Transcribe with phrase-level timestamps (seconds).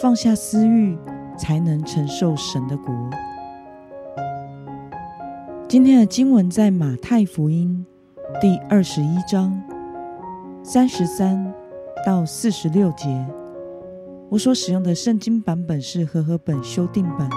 [0.00, 0.96] 放下私欲，
[1.36, 2.94] 才能承受神的国。
[5.68, 7.84] 今天的经文在马太福音
[8.40, 9.62] 第二十一章
[10.62, 11.52] 三十三
[12.04, 13.26] 到四十六节。
[14.30, 17.28] 我所使用的圣经版本是和合本修订版。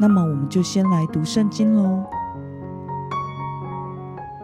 [0.00, 2.02] 那么，我们就先来读圣经喽。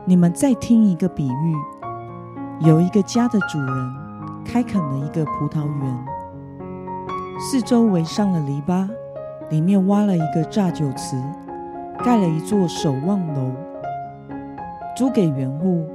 [0.04, 1.56] 你们再听一个比喻：
[2.60, 3.94] 有一个家的主人
[4.44, 6.09] 开垦了一个葡萄园。
[7.42, 8.86] 四周围上了篱笆，
[9.48, 11.16] 里面挖了一个榨酒池，
[12.04, 13.50] 盖了一座守望楼，
[14.94, 15.88] 租给园户，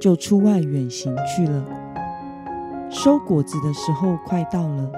[0.00, 1.64] 就出外远行去了。
[2.90, 4.90] 收果子的时候快到了，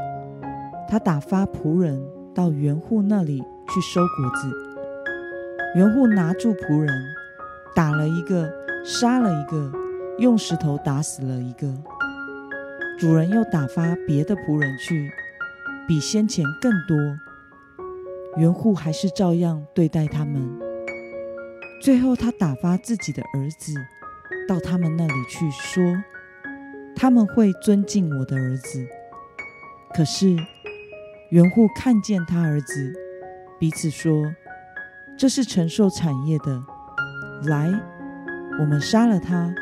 [0.89, 2.03] 他打发仆人
[2.35, 4.51] 到园户那里去收果子。
[5.77, 6.89] 园户拿住仆人，
[7.77, 8.51] 打了一个，
[8.83, 9.71] 杀了一个，
[10.19, 11.69] 用石头打死了一个。
[12.99, 15.11] 主人又打发别的仆人去。
[15.87, 16.97] 比先前更多，
[18.37, 20.49] 园户还是照样对待他们。
[21.81, 23.75] 最后，他打发自己的儿子
[24.49, 25.83] 到他们那里去，说
[26.95, 28.87] ：“他们会尊敬我的儿子。”
[29.93, 30.37] 可是，
[31.31, 32.95] 园户看见他儿子，
[33.59, 34.33] 彼此说
[35.19, 36.63] ：“这是承受产业的，
[37.45, 37.73] 来，
[38.61, 39.53] 我们杀了他，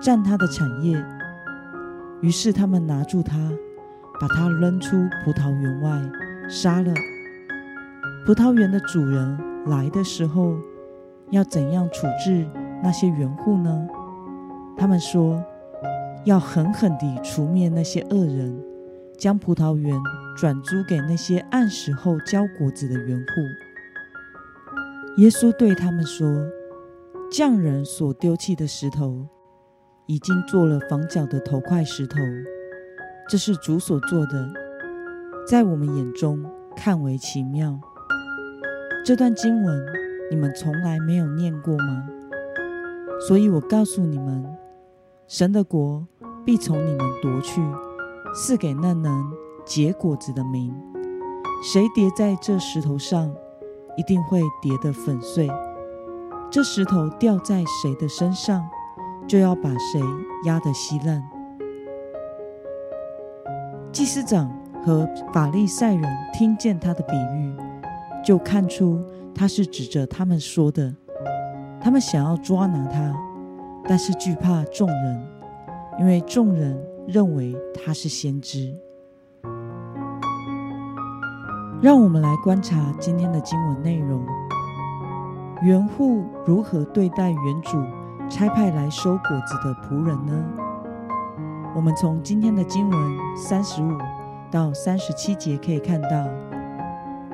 [0.00, 1.02] 占他的产业。”
[2.20, 3.38] 于是，他们拿住他。
[4.22, 6.00] 把他扔出葡萄园外，
[6.48, 6.94] 杀了。
[8.24, 10.54] 葡萄园的主人来的时候，
[11.32, 12.46] 要怎样处置
[12.84, 13.88] 那些园户呢？
[14.76, 15.44] 他们说，
[16.24, 18.56] 要狠狠地除灭那些恶人，
[19.18, 19.92] 将葡萄园
[20.36, 23.24] 转租给那些按时候交果子的园户。
[25.20, 26.46] 耶稣对他们说
[27.28, 29.26] ：“匠人所丢弃的石头，
[30.06, 32.18] 已经做了房角的头块石头。”
[33.32, 34.46] 这是主所做的，
[35.48, 36.44] 在我们眼中
[36.76, 37.80] 看为奇妙。
[39.06, 39.82] 这段经文
[40.30, 42.06] 你们从来没有念过吗？
[43.26, 44.44] 所以我告诉你们，
[45.26, 46.06] 神的国
[46.44, 47.62] 必从你们夺去，
[48.34, 49.32] 赐给那能
[49.64, 50.70] 结果子的名。
[51.64, 53.34] 谁叠在这石头上，
[53.96, 55.50] 一定会叠得粉碎。
[56.50, 58.62] 这石头掉在谁的身上，
[59.26, 60.02] 就要把谁
[60.44, 61.26] 压得稀烂。
[63.92, 64.50] 祭司长
[64.82, 67.54] 和法利赛人听见他的比喻，
[68.24, 69.04] 就看出
[69.34, 70.94] 他是指着他们说的。
[71.78, 73.14] 他们想要抓拿他，
[73.86, 75.26] 但是惧怕众人，
[76.00, 78.74] 因为众人认为他是先知。
[81.82, 84.24] 让我们来观察今天的经文内容：
[85.62, 87.84] 园户如何对待园主
[88.30, 90.44] 差派来收果子的仆人呢？
[91.74, 93.00] 我们从今天的经文
[93.34, 93.96] 三十五
[94.50, 96.28] 到三十七节可以看到，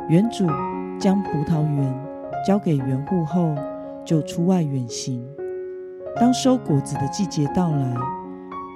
[0.09, 0.47] 园主
[0.97, 2.07] 将葡萄园
[2.47, 3.53] 交给园户后，
[4.05, 5.27] 就出外远行。
[6.21, 7.95] 当收果子的季节到来，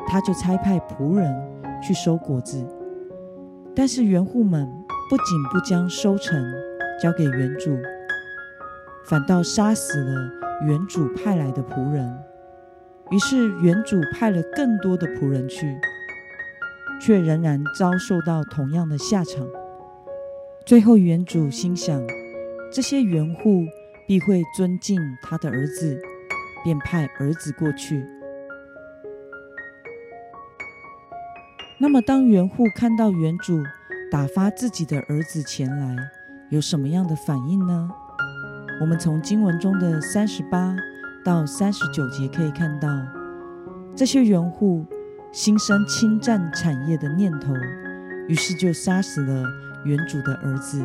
[0.08, 1.32] 他就差派仆人
[1.80, 2.66] 去收果子。
[3.74, 4.68] 但是园户们
[5.08, 6.44] 不仅不将收成
[7.00, 7.78] 交给园主，
[9.08, 10.30] 反倒杀死了
[10.66, 12.12] 园主派来的仆人。
[13.10, 15.78] 于是原主派了更多的仆人去，
[17.00, 19.46] 却仍然遭受到同样的下场。
[20.64, 22.02] 最后原主心想，
[22.72, 23.66] 这些园户
[24.06, 26.00] 必会尊敬他的儿子，
[26.64, 28.06] 便派儿子过去。
[31.78, 33.60] 那么，当园户看到原主
[34.10, 35.96] 打发自己的儿子前来，
[36.49, 37.90] 有什么样的反应呢？
[38.81, 40.75] 我们从经文中的三十八。
[41.24, 42.88] 到三十九节可以看到，
[43.94, 44.84] 这些园户
[45.30, 47.52] 心生侵占产业的念头，
[48.28, 49.44] 于是就杀死了
[49.84, 50.84] 原主的儿子。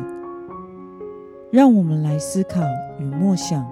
[1.50, 2.60] 让我们来思考
[3.00, 3.66] 与默想，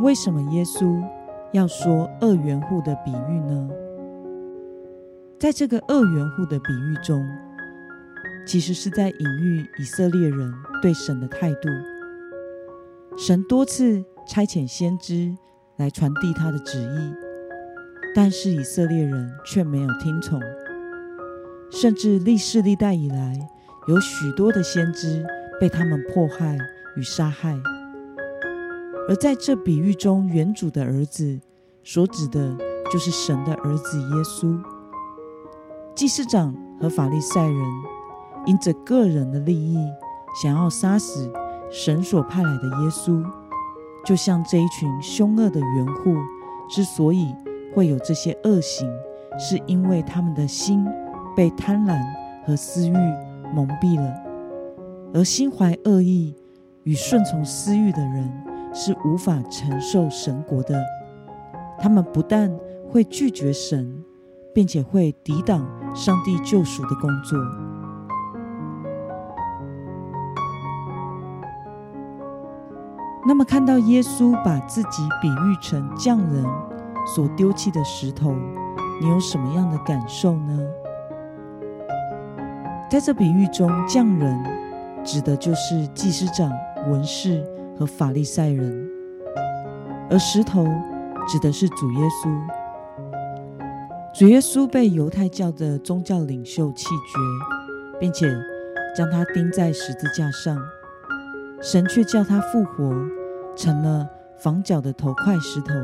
[0.00, 1.02] 为什么耶稣
[1.52, 3.68] 要说二元户的比喻呢？
[5.38, 7.24] 在这个二元户的比喻中，
[8.46, 10.52] 其实是在隐喻以色列人
[10.82, 11.68] 对神的态度。
[13.16, 15.36] 神多次差遣先知。
[15.78, 17.14] 来传递他的旨意，
[18.14, 20.40] 但是以色列人却没有听从，
[21.70, 23.48] 甚至历世历代以来，
[23.86, 25.24] 有许多的先知
[25.60, 26.58] 被他们迫害
[26.96, 27.56] 与杀害。
[29.08, 31.38] 而在这比喻中，原主的儿子
[31.84, 32.56] 所指的
[32.92, 34.60] 就是神的儿子耶稣。
[35.94, 37.64] 祭司长和法利赛人
[38.46, 39.78] 因着个人的利益，
[40.42, 41.32] 想要杀死
[41.70, 43.24] 神所派来的耶稣，
[44.04, 46.16] 就像这一群凶恶的园户
[46.68, 47.34] 之所以
[47.74, 48.88] 会有这些恶行，
[49.38, 50.84] 是因为他们的心
[51.36, 52.00] 被贪婪
[52.46, 52.92] 和私欲
[53.54, 54.14] 蒙蔽了。
[55.14, 56.34] 而心怀恶意
[56.84, 58.30] 与顺从私欲的人，
[58.74, 60.82] 是无法承受神国的。
[61.78, 62.50] 他们不但
[62.90, 64.04] 会拒绝神，
[64.54, 67.38] 并且会抵挡上帝救赎的工作。
[73.28, 76.42] 那么，看到耶稣把自己比喻成匠人
[77.14, 78.34] 所丢弃的石头，
[79.02, 80.58] 你有什么样的感受呢？
[82.90, 84.42] 在这比喻中，匠人
[85.04, 86.50] 指的就是祭司长、
[86.90, 87.44] 文士
[87.78, 88.88] 和法利赛人，
[90.08, 90.66] 而石头
[91.28, 92.34] 指的是主耶稣。
[94.18, 98.26] 主耶稣被犹太教的宗教领袖弃绝，并且
[98.96, 100.56] 将他钉在十字架上，
[101.60, 103.17] 神却叫他复活。
[103.58, 104.08] 成了
[104.38, 105.74] 房角的头块石头。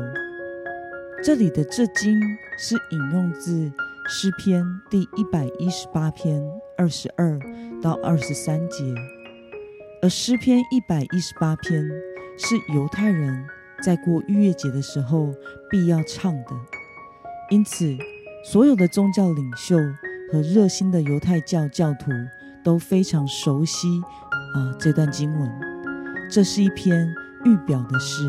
[1.21, 2.17] 这里的这经
[2.57, 3.69] 是引用自
[4.07, 6.41] 诗篇第一百一十八篇
[6.77, 7.37] 二十二
[7.81, 8.95] 到二十三节，
[10.01, 11.83] 而诗篇一百一十八篇
[12.37, 13.45] 是犹太人
[13.83, 15.33] 在过逾越节的时候
[15.69, 16.51] 必要唱的，
[17.49, 17.93] 因此
[18.45, 19.77] 所有的宗教领袖
[20.31, 22.11] 和热心的犹太教教徒
[22.63, 24.01] 都非常熟悉
[24.53, 25.51] 啊这段经文。
[26.31, 27.13] 这是一篇。
[27.45, 28.23] 预表的诗，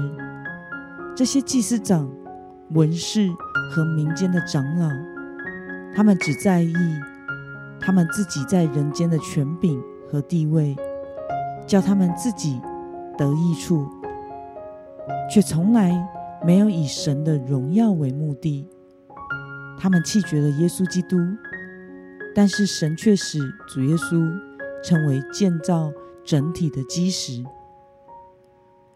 [1.16, 2.08] 这些祭司长、
[2.70, 3.28] 文士
[3.70, 4.88] 和民间的长老，
[5.94, 6.74] 他们只在意
[7.80, 10.76] 他们自己在人间的权柄和地位，
[11.66, 12.60] 叫他们自己
[13.16, 13.88] 得益处，
[15.30, 15.92] 却从来
[16.44, 18.68] 没有以神的荣耀为目的。
[19.78, 21.16] 他们弃绝了耶稣基督，
[22.34, 24.30] 但是神却使主耶稣
[24.84, 25.90] 成为建造
[26.22, 27.42] 整体的基石。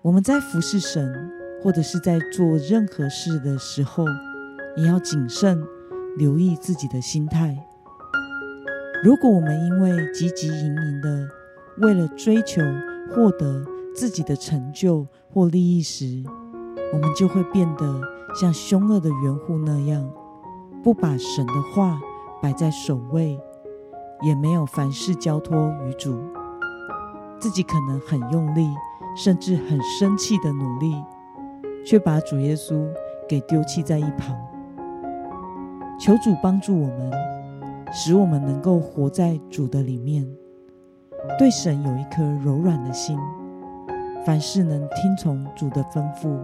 [0.02, 1.31] 我们在服侍神，
[1.62, 4.06] 或者是在做任何事的时候，
[4.75, 5.62] 也要谨慎
[6.17, 7.55] 留意自己的心态。
[9.05, 11.29] 如果我们因为汲汲营营的
[11.82, 12.62] 为了追求
[13.11, 13.62] 获得
[13.94, 16.25] 自己的成就或利益时，
[16.94, 18.00] 我们就会变得
[18.35, 20.11] 像凶恶的园户那样，
[20.82, 22.00] 不把神的话
[22.41, 23.38] 摆在首位，
[24.23, 26.19] 也没有凡事交托于主，
[27.38, 28.67] 自己可能很用力。
[29.17, 30.95] 甚至很生气的努力，
[31.85, 32.87] 却把主耶稣
[33.29, 34.37] 给丢弃在一旁。
[35.99, 37.12] 求主帮助我们，
[37.93, 40.27] 使我们能够活在主的里面，
[41.39, 43.19] 对神有一颗柔软的心，
[44.25, 46.39] 凡事能听从主的吩咐，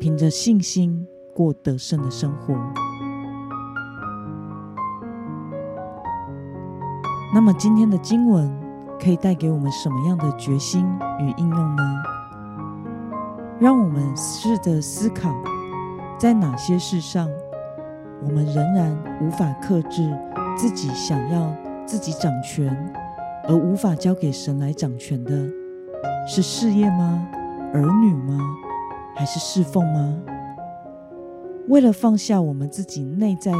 [0.00, 2.54] 凭着信心过得胜的生活。
[7.32, 8.59] 那么今天的经文。
[9.02, 10.86] 可以带给我们什么样的决心
[11.18, 11.82] 与应用呢？
[13.58, 15.34] 让我们试着思考，
[16.18, 17.28] 在哪些事上，
[18.22, 20.16] 我们仍然无法克制
[20.56, 21.50] 自己想要
[21.86, 22.92] 自己掌权，
[23.48, 25.32] 而无法交给神来掌权的，
[26.26, 27.26] 是事业吗？
[27.72, 28.38] 儿女吗？
[29.16, 30.14] 还是侍奉吗？
[31.68, 33.52] 为了放下我们自己内在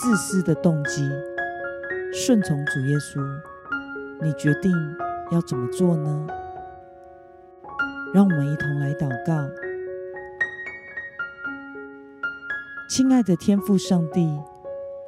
[0.00, 1.02] 自私的动机，
[2.12, 3.20] 顺从主耶稣。
[4.22, 4.72] 你决定
[5.32, 6.26] 要怎么做呢？
[8.14, 9.48] 让我们一同来祷告。
[12.88, 14.38] 亲爱的天父上帝，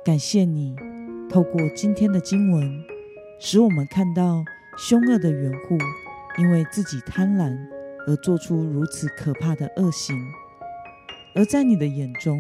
[0.05, 0.75] 感谢你
[1.31, 2.85] 透过今天的经文，
[3.39, 4.45] 使我们看到
[4.77, 5.79] 凶恶的缘户
[6.39, 7.57] 因为自己贪婪
[8.07, 10.17] 而做出如此可怕的恶行，
[11.37, 12.39] 而在你的眼中，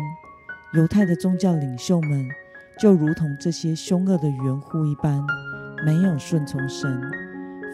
[0.75, 2.29] 犹太的宗教领袖们
[2.79, 5.25] 就如同这些凶恶的缘户一般。
[5.85, 7.01] 没有顺从神，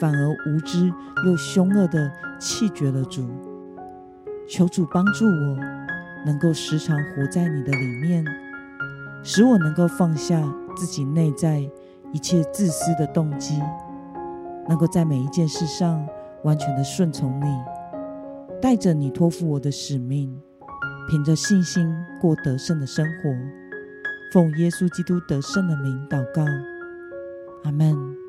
[0.00, 0.92] 反而无知
[1.26, 3.28] 又凶恶的弃绝了主。
[4.48, 5.56] 求主帮助我，
[6.26, 8.24] 能够时常活在你的里面，
[9.22, 10.42] 使我能够放下
[10.76, 11.60] 自己内在
[12.12, 13.62] 一切自私的动机，
[14.68, 16.06] 能够在每一件事上
[16.42, 17.46] 完全的顺从你，
[18.60, 20.36] 带着你托付我的使命，
[21.08, 21.88] 凭着信心
[22.20, 23.30] 过得胜的生活。
[24.32, 26.44] 奉耶稣基督得胜的名祷告。
[27.62, 28.21] 阿门。